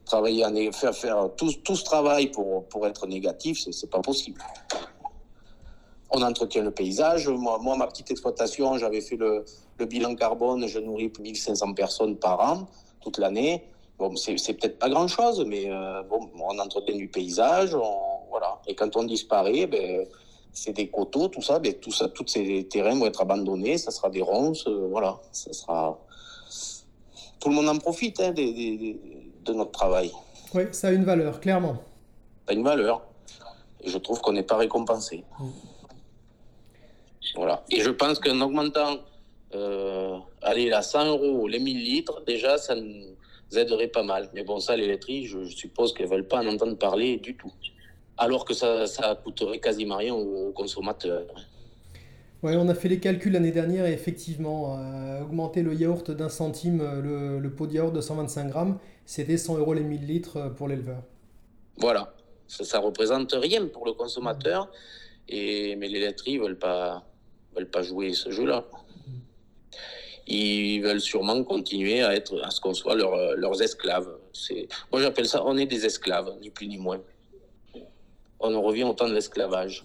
Travailler, 0.04 0.70
faire, 0.72 1.30
tout, 1.36 1.50
ce 1.50 1.84
travail 1.84 2.30
pour, 2.30 2.86
être 2.86 3.08
négatif, 3.08 3.66
c'est 3.72 3.90
pas 3.90 4.00
possible. 4.00 4.40
On 6.10 6.22
entretient 6.22 6.62
le 6.62 6.70
paysage. 6.70 7.26
Moi, 7.26 7.76
ma 7.76 7.88
petite 7.88 8.12
exploitation, 8.12 8.78
j'avais 8.78 9.00
fait 9.00 9.16
le, 9.16 9.44
bilan 9.80 10.14
carbone, 10.14 10.68
je 10.68 10.78
nourris 10.78 11.10
1500 11.18 11.72
personnes 11.72 12.16
par 12.16 12.38
an, 12.40 12.68
toute 13.00 13.18
l'année. 13.18 13.64
Bon, 13.98 14.14
c'est 14.14 14.34
peut-être 14.54 14.78
pas 14.78 14.88
grand-chose, 14.88 15.44
mais 15.44 15.64
euh, 15.68 16.02
on 16.10 16.58
entretient 16.60 16.96
du 16.96 17.08
paysage, 17.08 17.76
voilà. 18.30 18.60
Et 18.68 18.76
quand 18.76 18.96
on 18.96 19.02
disparaît, 19.02 19.66
ben, 19.66 20.06
c'est 20.54 20.72
des 20.72 20.88
coteaux, 20.88 21.28
tout 21.28 21.42
ça, 21.42 21.58
ben, 21.58 21.74
tout 21.74 21.90
ça, 21.90 22.08
tous 22.08 22.26
ces 22.28 22.66
terrains 22.68 22.96
vont 22.96 23.06
être 23.06 23.20
abandonnés, 23.20 23.76
ça 23.76 23.90
sera 23.90 24.08
des 24.08 24.22
ronces, 24.22 24.66
euh, 24.68 24.86
voilà, 24.88 25.20
ça 25.32 25.52
sera. 25.52 25.98
Tout 27.40 27.50
le 27.50 27.56
monde 27.56 27.68
en 27.68 27.76
profite 27.76 28.20
hein, 28.20 28.32
de 28.32 29.52
notre 29.52 29.72
travail. 29.72 30.10
Oui, 30.54 30.62
ça 30.70 30.88
a 30.88 30.92
une 30.92 31.04
valeur, 31.04 31.40
clairement. 31.40 31.74
Ça 32.46 32.52
a 32.52 32.54
une 32.54 32.62
valeur. 32.62 33.02
Et 33.82 33.90
je 33.90 33.98
trouve 33.98 34.20
qu'on 34.20 34.32
n'est 34.32 34.44
pas 34.44 34.56
récompensé. 34.56 35.24
Mm. 35.38 35.48
Voilà. 37.34 37.64
Et 37.70 37.80
je 37.80 37.90
pense 37.90 38.20
qu'en 38.20 38.40
augmentant, 38.40 38.98
euh, 39.54 40.16
allez, 40.40 40.70
à 40.72 40.82
100 40.82 41.06
euros 41.06 41.48
les 41.48 41.58
1000 41.58 41.84
litres, 41.84 42.22
déjà, 42.24 42.56
ça 42.56 42.76
nous 42.76 43.16
aiderait 43.54 43.88
pas 43.88 44.04
mal. 44.04 44.30
Mais 44.32 44.44
bon, 44.44 44.60
ça, 44.60 44.76
les 44.76 44.86
laiteries, 44.86 45.26
je, 45.26 45.44
je 45.44 45.56
suppose 45.56 45.92
qu'elles 45.92 46.06
ne 46.06 46.12
veulent 46.12 46.28
pas 46.28 46.38
en 46.38 46.46
entendre 46.46 46.78
parler 46.78 47.16
du 47.18 47.36
tout 47.36 47.52
alors 48.18 48.44
que 48.44 48.54
ça, 48.54 48.86
ça 48.86 49.18
coûterait 49.22 49.58
quasiment 49.58 49.96
rien 49.96 50.14
aux 50.14 50.52
consommateurs. 50.52 51.26
Oui, 52.42 52.52
on 52.56 52.68
a 52.68 52.74
fait 52.74 52.88
les 52.88 53.00
calculs 53.00 53.32
l'année 53.32 53.52
dernière 53.52 53.86
et 53.86 53.92
effectivement, 53.92 54.76
euh, 54.78 55.22
augmenter 55.22 55.62
le 55.62 55.74
yaourt 55.74 56.10
d'un 56.10 56.28
centime, 56.28 56.82
le, 57.02 57.38
le, 57.38 57.50
pot 57.50 57.66
de 57.66 57.72
yaourt 57.72 57.92
de 57.92 58.02
125 58.02 58.48
grammes, 58.48 58.78
c'était 59.06 59.38
100 59.38 59.58
euros 59.58 59.72
les 59.72 59.82
1000 59.82 60.06
litres 60.06 60.52
pour 60.54 60.68
l'éleveur. 60.68 61.02
Voilà, 61.78 62.14
ça, 62.46 62.78
ne 62.78 62.84
représente 62.84 63.32
rien 63.32 63.66
pour 63.66 63.86
le 63.86 63.94
consommateur, 63.94 64.70
et, 65.28 65.74
mais 65.76 65.88
les 65.88 66.00
laiteries 66.00 66.36
ne 66.36 66.42
veulent 66.42 66.58
pas, 66.58 67.04
veulent 67.56 67.70
pas 67.70 67.82
jouer 67.82 68.12
ce 68.12 68.30
jeu-là. 68.30 68.66
Ils 70.26 70.80
veulent 70.80 71.00
sûrement 71.00 71.42
continuer 71.44 72.02
à, 72.02 72.14
être, 72.14 72.40
à 72.44 72.50
ce 72.50 72.60
qu'on 72.60 72.74
soit 72.74 72.94
leurs 72.94 73.62
esclaves. 73.62 74.18
Moi 74.92 75.00
j'appelle 75.00 75.26
ça, 75.26 75.42
on 75.46 75.56
est 75.56 75.66
des 75.66 75.86
esclaves, 75.86 76.34
ni 76.40 76.50
plus 76.50 76.66
ni 76.66 76.76
moins 76.76 77.00
on 78.44 78.54
en 78.54 78.62
revient 78.62 78.84
au 78.84 78.92
temps 78.92 79.08
de 79.08 79.14
l'esclavage. 79.14 79.84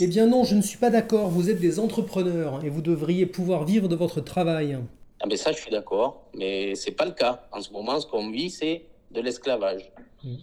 Eh 0.00 0.06
bien 0.06 0.26
non, 0.26 0.44
je 0.44 0.54
ne 0.54 0.62
suis 0.62 0.78
pas 0.78 0.90
d'accord. 0.90 1.28
Vous 1.28 1.50
êtes 1.50 1.60
des 1.60 1.78
entrepreneurs 1.78 2.64
et 2.64 2.70
vous 2.70 2.80
devriez 2.80 3.26
pouvoir 3.26 3.64
vivre 3.64 3.88
de 3.88 3.96
votre 3.96 4.20
travail. 4.20 4.78
Ah 5.20 5.26
ben 5.28 5.36
ça, 5.36 5.52
je 5.52 5.58
suis 5.58 5.70
d'accord, 5.70 6.24
mais 6.34 6.74
c'est 6.74 6.92
pas 6.92 7.04
le 7.04 7.12
cas. 7.12 7.46
En 7.52 7.60
ce 7.60 7.70
moment, 7.72 8.00
ce 8.00 8.06
qu'on 8.06 8.30
vit, 8.30 8.50
c'est 8.50 8.86
de 9.10 9.20
l'esclavage. 9.20 9.92
Mm. 10.24 10.34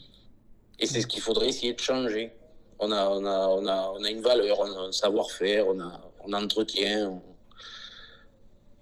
Et 0.79 0.85
c'est 0.85 1.01
ce 1.01 1.07
qu'il 1.07 1.21
faudrait 1.21 1.49
essayer 1.49 1.73
de 1.73 1.79
changer. 1.79 2.31
On 2.79 2.91
a, 2.91 3.09
on 3.09 3.25
a, 3.25 3.47
on 3.47 3.65
a, 3.67 3.91
on 3.95 4.03
a 4.03 4.09
une 4.09 4.21
valeur, 4.21 4.59
on 4.59 4.71
a 4.71 4.87
un 4.87 4.91
savoir-faire, 4.91 5.67
on, 5.67 5.79
a, 5.81 5.99
on 6.25 6.31
entretient. 6.31 7.21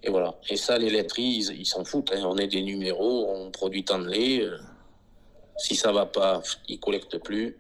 Et 0.04 0.10
voilà. 0.12 0.36
Et 0.50 0.58
ça, 0.58 0.78
les 0.78 0.92
laiteries, 0.92 1.48
ils 1.58 1.66
s'en 1.66 1.84
foutent. 1.84 2.12
Hein. 2.14 2.24
On 2.26 2.38
est 2.38 2.48
des 2.48 2.62
numéros, 2.62 3.28
on 3.30 3.50
produit 3.50 3.84
tant 3.84 4.00
de 4.00 4.08
lait. 4.08 4.42
Euh, 4.42 4.58
si 5.58 5.76
ça 5.76 5.92
va 5.92 6.06
pas, 6.06 6.44
ils 6.68 6.80
collectent 6.80 7.18
plus 7.18 7.58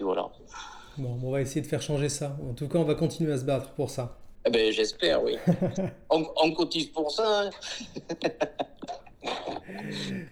voilà. 0.00 0.28
Bon, 0.98 1.18
on 1.22 1.30
va 1.30 1.40
essayer 1.40 1.62
de 1.62 1.66
faire 1.66 1.82
changer 1.82 2.08
ça. 2.08 2.36
En 2.48 2.52
tout 2.52 2.68
cas, 2.68 2.78
on 2.78 2.84
va 2.84 2.94
continuer 2.94 3.32
à 3.32 3.38
se 3.38 3.44
battre 3.44 3.70
pour 3.70 3.90
ça. 3.90 4.18
Eh 4.44 4.50
ben, 4.50 4.72
j'espère, 4.72 5.22
oui. 5.22 5.36
on, 6.10 6.52
cotise 6.52 6.86
pour 6.88 7.10
ça. 7.10 7.44
Hein. 7.44 7.50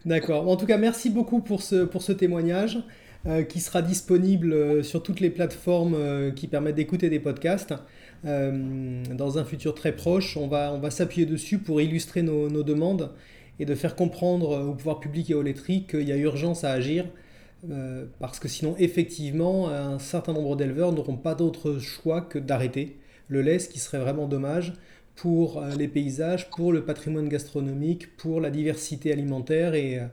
D'accord. 0.04 0.48
En 0.48 0.56
tout 0.56 0.66
cas, 0.66 0.76
merci 0.76 1.10
beaucoup 1.10 1.40
pour 1.40 1.62
ce, 1.62 1.84
pour 1.84 2.02
ce 2.02 2.12
témoignage 2.12 2.78
euh, 3.26 3.42
qui 3.42 3.60
sera 3.60 3.82
disponible 3.82 4.52
euh, 4.52 4.82
sur 4.82 5.02
toutes 5.02 5.20
les 5.20 5.30
plateformes 5.30 5.94
euh, 5.94 6.30
qui 6.30 6.48
permettent 6.48 6.76
d'écouter 6.76 7.10
des 7.10 7.20
podcasts. 7.20 7.74
dans 8.24 9.38
un 9.38 9.44
futur 9.44 9.74
très 9.74 9.92
proche, 9.92 10.36
on 10.36 10.46
va, 10.46 10.72
on 10.74 10.78
va 10.78 10.90
s'appuyer 10.90 11.26
dessus 11.26 11.58
pour 11.58 11.80
illustrer 11.80 12.20
nos, 12.22 12.50
nos, 12.50 12.62
demandes 12.62 13.12
et 13.58 13.64
de 13.64 13.74
faire 13.74 13.96
comprendre 13.96 14.68
au 14.68 14.74
pouvoir 14.74 15.00
public 15.00 15.30
et 15.30 15.34
aux 15.34 15.42
laiteries 15.42 15.84
qu'il 15.84 16.06
y 16.06 16.12
a 16.12 16.16
urgence 16.16 16.64
à 16.64 16.72
agir 16.72 17.06
euh, 17.68 18.06
parce 18.18 18.38
que 18.38 18.48
sinon, 18.48 18.74
effectivement, 18.78 19.68
un 19.68 19.98
certain 19.98 20.32
nombre 20.32 20.56
d'éleveurs 20.56 20.92
n'auront 20.92 21.16
pas 21.16 21.34
d'autre 21.34 21.78
choix 21.78 22.20
que 22.22 22.38
d'arrêter 22.38 22.96
le 23.28 23.42
lait, 23.42 23.58
ce 23.58 23.68
qui 23.68 23.78
serait 23.78 23.98
vraiment 23.98 24.26
dommage 24.26 24.72
pour 25.14 25.58
euh, 25.58 25.74
les 25.76 25.88
paysages, 25.88 26.48
pour 26.50 26.72
le 26.72 26.84
patrimoine 26.84 27.28
gastronomique, 27.28 28.16
pour 28.16 28.40
la 28.40 28.50
diversité 28.50 29.12
alimentaire 29.12 29.74
et, 29.74 29.98
euh, 29.98 30.06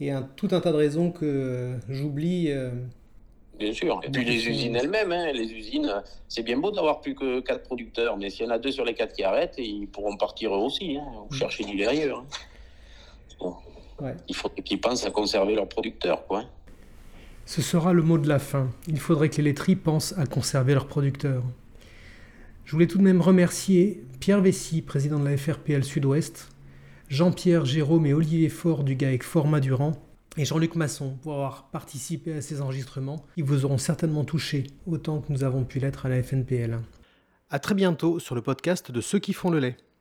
et 0.00 0.10
un, 0.10 0.22
tout 0.22 0.48
un 0.52 0.60
tas 0.60 0.72
de 0.72 0.76
raisons 0.76 1.10
que 1.10 1.74
j'oublie. 1.88 2.52
Bien 3.58 3.72
sûr. 3.72 4.00
Et 4.02 4.10
puis 4.10 4.24
les 4.24 4.48
usines 4.48 4.74
elles-mêmes, 4.76 5.12
hein, 5.12 5.32
les 5.32 5.52
usines, 5.52 6.02
c'est 6.28 6.42
bien 6.42 6.58
beau 6.58 6.70
d'avoir 6.70 7.00
plus 7.00 7.14
que 7.14 7.40
4 7.40 7.62
producteurs, 7.62 8.16
mais 8.16 8.28
s'il 8.28 8.46
y 8.46 8.48
en 8.48 8.50
a 8.50 8.58
deux 8.58 8.72
sur 8.72 8.84
les 8.84 8.94
4 8.94 9.14
qui 9.14 9.22
arrêtent, 9.22 9.54
ils 9.58 9.86
pourront 9.86 10.16
partir 10.16 10.54
eux 10.54 10.58
aussi, 10.58 10.96
hein, 10.96 11.06
ou 11.22 11.32
mm. 11.32 11.38
chercher 11.38 11.64
du 11.64 11.84
ailleurs. 11.86 12.24
Hein. 13.40 14.14
Il 14.28 14.34
faut 14.34 14.48
qu'ils 14.48 14.80
pensent 14.80 15.06
à 15.06 15.10
conserver 15.10 15.54
leurs 15.54 15.68
producteurs. 15.68 16.26
Quoi. 16.26 16.44
Ce 17.46 17.60
sera 17.60 17.92
le 17.92 18.02
mot 18.02 18.18
de 18.18 18.28
la 18.28 18.38
fin. 18.38 18.70
Il 18.86 18.98
faudrait 18.98 19.28
que 19.28 19.36
les 19.36 19.42
laiteries 19.42 19.76
pensent 19.76 20.14
à 20.16 20.26
conserver 20.26 20.72
leurs 20.74 20.86
producteurs. 20.86 21.44
Je 22.64 22.72
voulais 22.72 22.86
tout 22.86 22.98
de 22.98 23.02
même 23.02 23.20
remercier 23.20 24.02
Pierre 24.20 24.40
Vessy, 24.40 24.80
président 24.80 25.18
de 25.18 25.28
la 25.28 25.36
FRPL 25.36 25.84
Sud-Ouest, 25.84 26.48
Jean-Pierre 27.08 27.66
Jérôme 27.66 28.06
et 28.06 28.14
Olivier 28.14 28.48
Faure 28.48 28.82
du 28.82 28.96
GAEC 28.96 29.22
Format 29.22 29.60
Durand, 29.60 29.92
et 30.36 30.44
Jean-Luc 30.44 30.74
Masson 30.74 31.16
pour 31.22 31.34
avoir 31.34 31.70
participé 31.70 32.32
à 32.32 32.40
ces 32.40 32.60
enregistrements. 32.60 33.24
Ils 33.36 33.44
vous 33.44 33.64
auront 33.64 33.78
certainement 33.78 34.24
touché 34.24 34.66
autant 34.86 35.20
que 35.20 35.32
nous 35.32 35.44
avons 35.44 35.64
pu 35.64 35.78
l'être 35.78 36.06
à 36.06 36.08
la 36.08 36.22
FNPL. 36.22 36.80
A 37.50 37.58
très 37.58 37.74
bientôt 37.74 38.18
sur 38.18 38.34
le 38.34 38.42
podcast 38.42 38.90
de 38.90 39.00
Ceux 39.00 39.18
qui 39.18 39.32
font 39.32 39.50
le 39.50 39.60
lait. 39.60 39.76